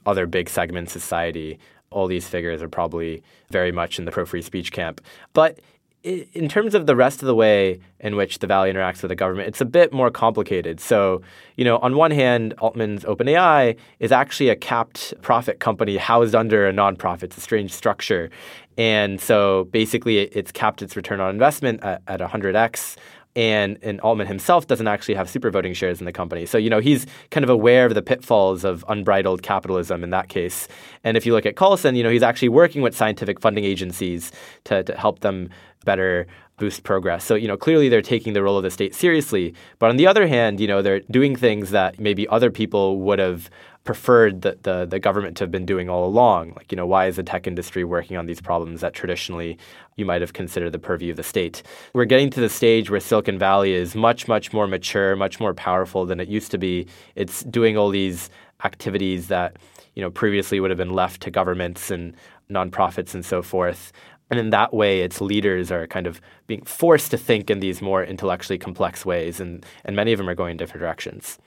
[0.07, 1.59] other big segments of society.
[1.91, 5.03] All these figures are probably very much in the pro free speech camp.
[5.35, 5.61] But
[6.05, 9.15] in terms of the rest of the way in which the Valley interacts with the
[9.15, 10.81] government, it's a bit more complicated.
[10.81, 11.23] So,
[11.57, 16.67] you know, on one hand, Altman's OpenAI is actually a capped profit company housed under
[16.67, 17.25] a nonprofit.
[17.25, 18.31] It's a strange structure.
[18.77, 22.97] And so basically, it's capped its return on investment at, at 100x
[23.35, 26.47] and and Altman himself doesn't actually have super voting shares in the company.
[26.47, 30.29] So you know he's kind of aware of the pitfalls of unbridled capitalism in that
[30.29, 30.69] case.
[31.05, 34.33] And if you look at Collison, you know he's actually working with scientific funding agencies
[34.65, 35.51] to, to help them
[35.85, 36.27] better
[36.59, 37.25] boost progress.
[37.25, 39.55] So, you know, clearly they're taking the role of the state seriously.
[39.79, 43.19] But on the other hand, you know, they're doing things that maybe other people would
[43.19, 43.51] have
[43.85, 46.53] preferred the, the, the, government to have been doing all along.
[46.55, 49.59] Like, you know, why is the tech industry working on these problems that traditionally
[49.97, 51.65] you might have considered the purview of the state?
[51.93, 55.53] We're getting to the stage where Silicon Valley is much, much more mature, much more
[55.53, 56.87] powerful than it used to be.
[57.17, 58.31] It's doing all these
[58.65, 59.57] activities that,
[59.97, 62.15] you know, previously would have been left to governments and
[62.49, 63.93] nonprofits and so forth.
[64.33, 67.83] And in that way, its leaders are kind of being forced to think in these
[67.83, 71.39] more intellectually complex ways, and, and many of them are going in different directions.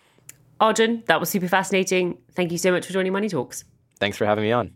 [0.60, 2.16] Arjun, that was super fascinating.
[2.34, 3.64] Thank you so much for joining Money Talks.
[4.00, 4.72] Thanks for having me on.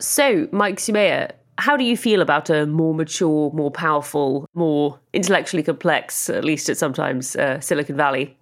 [0.00, 5.62] So, Mike Soumaya, how do you feel about a more mature, more powerful, more intellectually
[5.62, 8.36] complex, at least at sometimes, uh, Silicon Valley?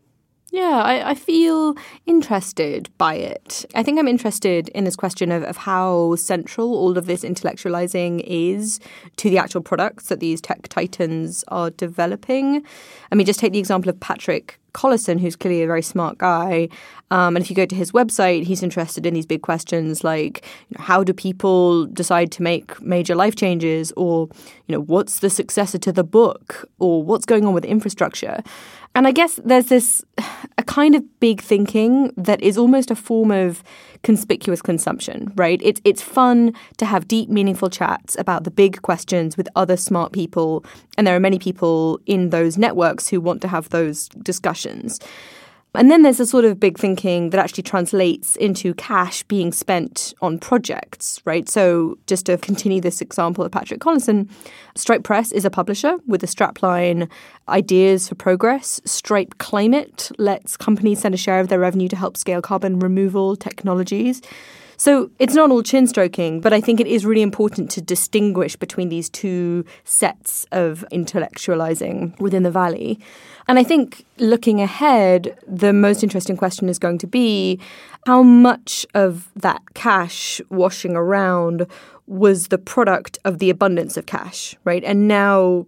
[0.55, 1.75] Yeah, I, I, feel
[2.07, 3.67] interested by it.
[3.75, 8.23] I think I'm interested in this question of, of how central all of this intellectualizing
[8.25, 8.79] is
[9.17, 12.65] to the actual products that these tech titans are developing.
[13.11, 16.69] I mean, just take the example of Patrick Collison, who's clearly a very smart guy.
[17.11, 20.45] Um, and if you go to his website, he's interested in these big questions like
[20.69, 24.29] you know, how do people decide to make major life changes, or
[24.67, 28.41] you know what's the successor to the book, or what's going on with infrastructure.
[28.95, 30.05] And I guess there's this
[30.57, 33.63] a kind of big thinking that is almost a form of
[34.05, 35.61] conspicuous consumption, right?
[35.65, 40.13] It's it's fun to have deep, meaningful chats about the big questions with other smart
[40.13, 40.65] people,
[40.97, 45.01] and there are many people in those networks who want to have those discussions.
[45.77, 50.15] And then there's a sort of big thinking that actually translates into cash being spent
[50.23, 51.49] on projects, right?
[51.49, 54.31] So just to continue this example of Patrick Collison,
[54.77, 57.11] Stripe Press is a publisher with a strapline
[57.49, 58.81] Ideas for Progress.
[58.85, 63.35] Stripe Climate lets companies send a share of their revenue to help scale carbon removal
[63.35, 64.23] technologies.
[64.85, 68.55] So it's not all chin stroking, but I think it is really important to distinguish
[68.55, 73.01] between these two sets of intellectualizing within the valley.
[73.49, 77.59] And I think looking ahead, the most interesting question is going to be
[78.07, 81.67] how much of that cash washing around
[82.07, 84.85] was the product of the abundance of cash, right?
[84.85, 85.65] And now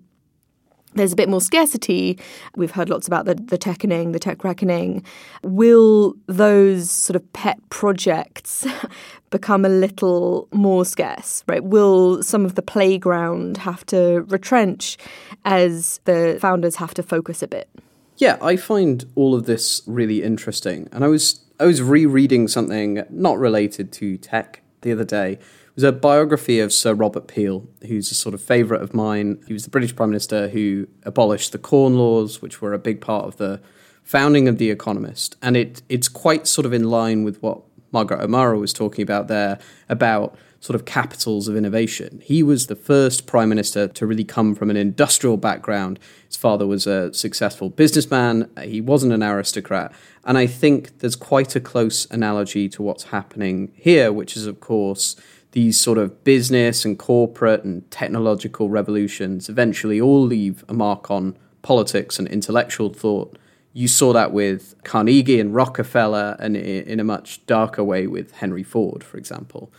[0.97, 2.19] there's a bit more scarcity.
[2.57, 5.05] We've heard lots about the, the teching, the tech reckoning.
[5.43, 8.67] Will those sort of pet projects
[9.31, 11.63] become a little more scarce, right?
[11.63, 14.97] Will some of the playground have to retrench
[15.45, 17.69] as the founders have to focus a bit?
[18.17, 20.89] Yeah, I find all of this really interesting.
[20.93, 25.39] And I was I was rereading something not related to tech the other day
[25.77, 29.41] was a biography of Sir Robert Peel, who's a sort of favourite of mine.
[29.47, 33.01] He was the British Prime Minister who abolished the Corn Laws, which were a big
[33.01, 33.61] part of the
[34.03, 35.37] founding of The Economist.
[35.43, 37.61] And it it's quite sort of in line with what
[37.93, 42.21] Margaret O'Mara was talking about there about sort of capitals of innovation.
[42.25, 45.99] He was the first prime minister to really come from an industrial background.
[46.27, 49.93] His father was a successful businessman, he wasn't an aristocrat.
[50.25, 54.59] And I think there's quite a close analogy to what's happening here, which is, of
[54.59, 55.15] course,
[55.57, 61.35] these sort of business and corporate and technological revolutions eventually all leave a mark on
[61.63, 63.39] politics and intellectual thought.
[63.73, 68.63] You saw that with Carnegie and Rockefeller, and in a much darker way with Henry
[68.63, 69.73] Ford, for example.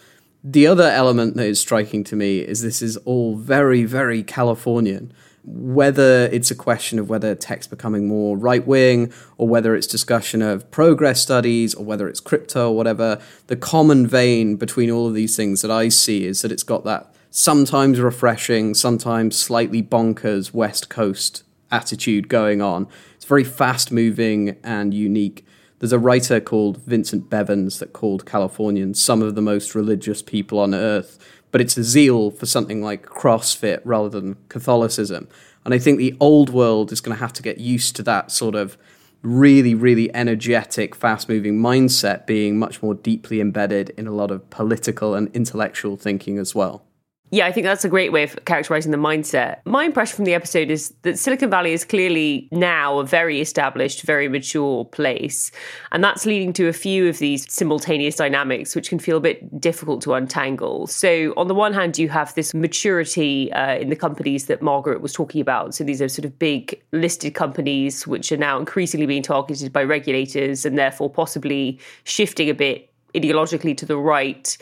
[0.44, 5.14] The other element that is striking to me is this is all very, very Californian.
[5.50, 10.42] Whether it's a question of whether tech's becoming more right wing or whether it's discussion
[10.42, 15.14] of progress studies or whether it's crypto or whatever, the common vein between all of
[15.14, 20.54] these things that I see is that it's got that sometimes refreshing, sometimes slightly bonkers
[20.54, 22.88] West Coast attitude going on.
[23.16, 25.46] It's very fast moving and unique.
[25.80, 30.60] There's a writer called Vincent Bevins that called Californians some of the most religious people
[30.60, 31.20] on earth,
[31.52, 35.28] but it's a zeal for something like CrossFit rather than Catholicism.
[35.66, 38.32] And I think the old world is going to have to get used to that
[38.32, 38.78] sort of
[39.22, 44.50] really, really energetic, fast moving mindset being much more deeply embedded in a lot of
[44.50, 46.87] political and intellectual thinking as well.
[47.30, 49.58] Yeah, I think that's a great way of characterizing the mindset.
[49.66, 54.04] My impression from the episode is that Silicon Valley is clearly now a very established,
[54.04, 55.52] very mature place.
[55.92, 59.60] And that's leading to a few of these simultaneous dynamics, which can feel a bit
[59.60, 60.88] difficult to untangle.
[60.88, 65.02] So, on the one hand, you have this maturity uh, in the companies that Margaret
[65.02, 65.76] was talking about.
[65.76, 69.84] So, these are sort of big listed companies, which are now increasingly being targeted by
[69.84, 74.58] regulators and therefore possibly shifting a bit ideologically to the right,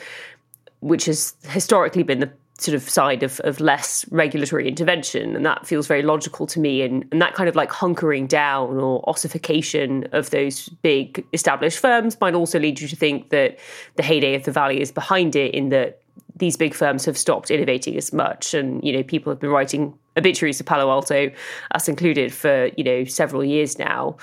[0.79, 5.35] which has historically been the sort of side of, of less regulatory intervention.
[5.35, 6.83] And that feels very logical to me.
[6.83, 12.17] And, and that kind of like hunkering down or ossification of those big established firms
[12.21, 13.59] might also lead you to think that
[13.97, 16.01] the heyday of the Valley is behind it in that
[16.37, 18.53] these big firms have stopped innovating as much.
[18.53, 21.31] And, you know, people have been writing obituaries of Palo Alto,
[21.71, 24.17] us included, for, you know, several years now.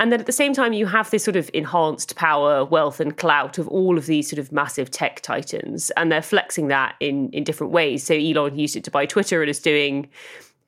[0.00, 3.16] And then at the same time, you have this sort of enhanced power, wealth, and
[3.16, 7.30] clout of all of these sort of massive tech titans, and they're flexing that in
[7.30, 8.04] in different ways.
[8.04, 10.08] So Elon used it to buy Twitter and is doing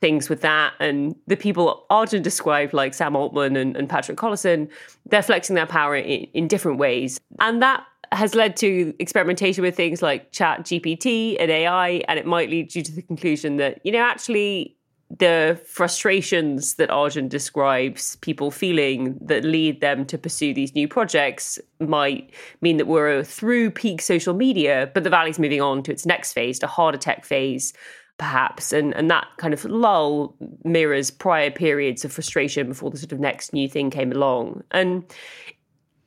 [0.01, 0.73] things with that.
[0.81, 4.69] And the people Arjun described, like Sam Altman and, and Patrick Collison,
[5.07, 9.77] they're flexing their power in, in different ways, and that has led to experimentation with
[9.77, 13.81] things like Chat GPT and AI, and it might lead you to the conclusion that
[13.85, 14.77] you know actually
[15.19, 21.59] the frustrations that Arjun describes people feeling that lead them to pursue these new projects
[21.81, 26.07] might mean that we're through peak social media, but the valley's moving on to its
[26.07, 27.73] next phase, a harder tech phase,
[28.19, 28.73] perhaps.
[28.73, 33.19] And and that kind of lull mirrors prior periods of frustration before the sort of
[33.19, 34.63] next new thing came along.
[34.71, 35.05] And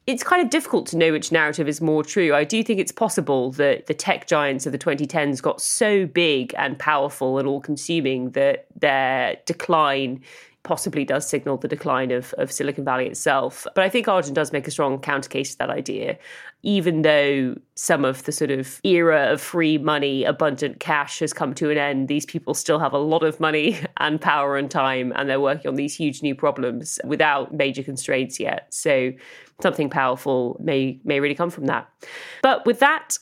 [0.05, 2.33] it's kind of difficult to know which narrative is more true.
[2.33, 6.53] I do think it's possible that the tech giants of the 2010s got so big
[6.57, 10.21] and powerful and all consuming that their decline
[10.63, 13.67] possibly does signal the decline of, of Silicon Valley itself.
[13.75, 16.17] But I think Arjun does make a strong counter case to that idea.
[16.63, 21.53] Even though some of the sort of era of free money, abundant cash has come
[21.55, 25.11] to an end, these people still have a lot of money and power and time,
[25.15, 28.73] and they're working on these huge new problems without major constraints yet.
[28.73, 29.11] So
[29.61, 31.89] something powerful may may really come from that.
[32.41, 33.17] But with that,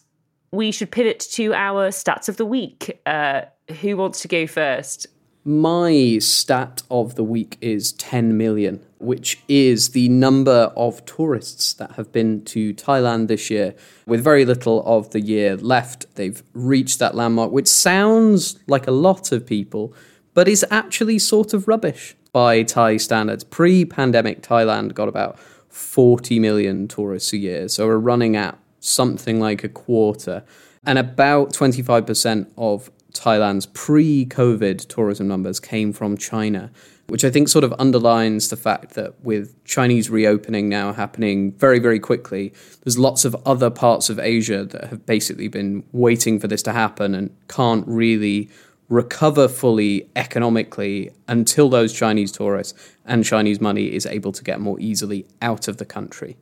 [0.51, 3.01] we should pivot to our stats of the week.
[3.05, 3.41] Uh,
[3.81, 5.07] who wants to go first?
[5.43, 11.93] My stat of the week is 10 million, which is the number of tourists that
[11.93, 13.73] have been to Thailand this year.
[14.05, 18.91] With very little of the year left, they've reached that landmark, which sounds like a
[18.91, 19.95] lot of people,
[20.35, 23.43] but is actually sort of rubbish by Thai standards.
[23.43, 25.39] Pre pandemic, Thailand got about
[25.69, 30.43] 40 million tourists a year, so we're running at something like a quarter.
[30.83, 36.71] And about 25% of Thailand's pre COVID tourism numbers came from China,
[37.07, 41.79] which I think sort of underlines the fact that with Chinese reopening now happening very,
[41.79, 42.53] very quickly,
[42.83, 46.71] there's lots of other parts of Asia that have basically been waiting for this to
[46.71, 48.49] happen and can't really
[48.89, 52.73] recover fully economically until those Chinese tourists
[53.05, 56.37] and Chinese money is able to get more easily out of the country.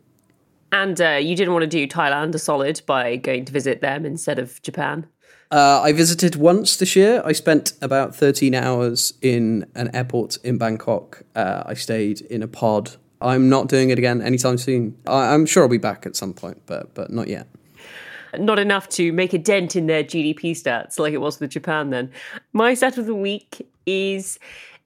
[0.71, 4.05] And uh, you didn't want to do Thailand a solid by going to visit them
[4.05, 5.07] instead of Japan?
[5.51, 7.23] Uh, I visited once this year.
[7.25, 11.23] I spent about 13 hours in an airport in Bangkok.
[11.35, 12.91] Uh, I stayed in a pod.
[13.19, 14.95] I'm not doing it again anytime soon.
[15.07, 17.47] I- I'm sure I'll be back at some point, but but not yet.
[18.37, 21.89] Not enough to make a dent in their GDP stats like it was with Japan
[21.89, 22.11] then.
[22.53, 24.37] My stat of the week is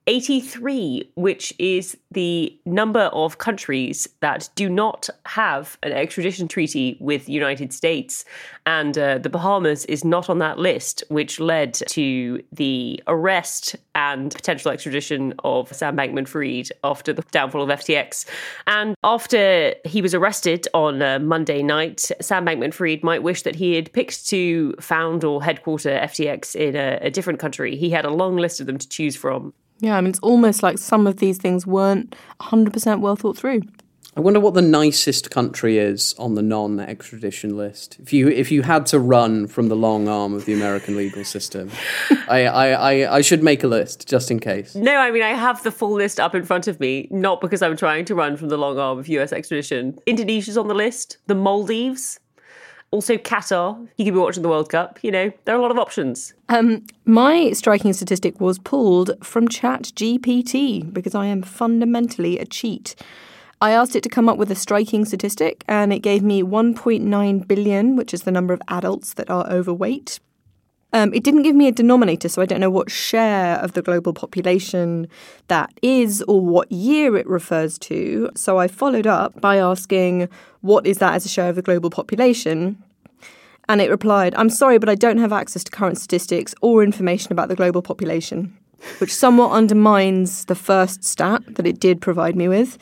[0.05, 7.25] 83, which is the number of countries that do not have an extradition treaty with
[7.25, 8.25] the United States.
[8.65, 14.33] And uh, the Bahamas is not on that list, which led to the arrest and
[14.33, 18.25] potential extradition of Sam Bankman Fried after the downfall of FTX.
[18.67, 23.55] And after he was arrested on uh, Monday night, Sam Bankman Fried might wish that
[23.55, 27.75] he had picked to found or headquarter FTX in a, a different country.
[27.75, 29.53] He had a long list of them to choose from.
[29.79, 33.61] Yeah, I mean, it's almost like some of these things weren't 100% well thought through.
[34.15, 37.97] I wonder what the nicest country is on the non-extradition list.
[37.99, 41.23] If you if you had to run from the long arm of the American legal
[41.23, 41.71] system,
[42.29, 44.75] I, I, I, I should make a list just in case.
[44.75, 47.63] No, I mean I have the full list up in front of me, not because
[47.63, 49.97] I'm trying to run from the long arm of US extradition.
[50.05, 52.19] Indonesia's on the list, the Maldives,
[52.93, 53.87] also Qatar.
[53.97, 54.99] You could be watching the World Cup.
[55.01, 56.33] You know, there are a lot of options.
[56.47, 62.95] Um, my striking statistic was pulled from Chat GPT because I am fundamentally a cheat.
[63.59, 67.47] I asked it to come up with a striking statistic, and it gave me 1.9
[67.47, 70.19] billion, which is the number of adults that are overweight.
[70.95, 73.81] Um, it didn't give me a denominator, so I don't know what share of the
[73.81, 75.07] global population
[75.47, 78.29] that is or what year it refers to.
[78.35, 80.29] So I followed up by asking,
[80.61, 82.81] what is that as a share of the global population?
[83.67, 87.31] And it replied, I'm sorry, but I don't have access to current statistics or information
[87.31, 88.55] about the global population,
[88.99, 92.77] which somewhat undermines the first stat that it did provide me with.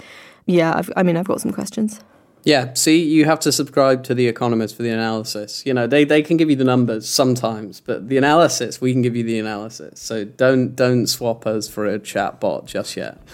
[0.47, 2.01] Yeah, I've, I mean, I've got some questions.
[2.43, 5.63] Yeah, see, you have to subscribe to The Economist for the analysis.
[5.65, 9.03] You know, they, they can give you the numbers sometimes, but the analysis, we can
[9.03, 9.99] give you the analysis.
[9.99, 13.19] So don't don't swap us for a chat bot just yet.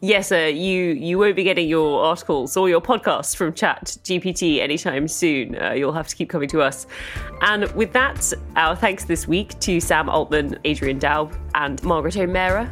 [0.00, 0.48] Yes, sir.
[0.48, 5.60] You you won't be getting your articles or your podcasts from Chat GPT anytime soon.
[5.60, 6.86] Uh, you'll have to keep coming to us.
[7.40, 12.70] And with that, our thanks this week to Sam Altman, Adrian Daub, and Margaret O'Mara.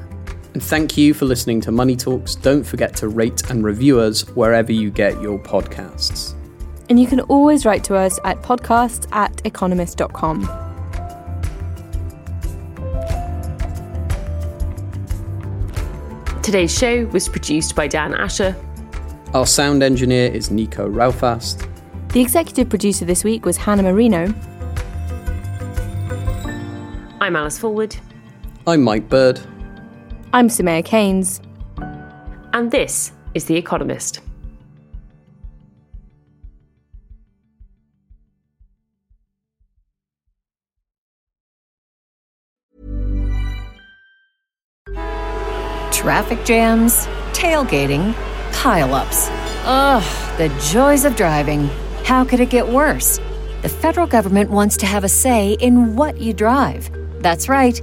[0.52, 2.34] And thank you for listening to Money Talks.
[2.34, 6.34] Don't forget to rate and review us wherever you get your podcasts.
[6.88, 10.40] And you can always write to us at podcasts at economist.com.
[16.42, 18.56] Today's show was produced by Dan Asher.
[19.34, 21.68] Our sound engineer is Nico Rofast.
[22.12, 24.34] The executive producer this week was Hannah Mourino.
[27.20, 27.96] I'm Alice Fulwood.
[28.66, 29.40] I'm Mike Bird.
[30.32, 31.40] I'm Soumaya Keynes.
[32.52, 34.20] And this is The Economist.
[45.90, 48.14] Traffic jams, tailgating,
[48.52, 49.28] pileups.
[49.64, 51.68] Ugh, the joys of driving.
[52.04, 53.18] How could it get worse?
[53.62, 56.88] The federal government wants to have a say in what you drive.
[57.20, 57.82] That's right.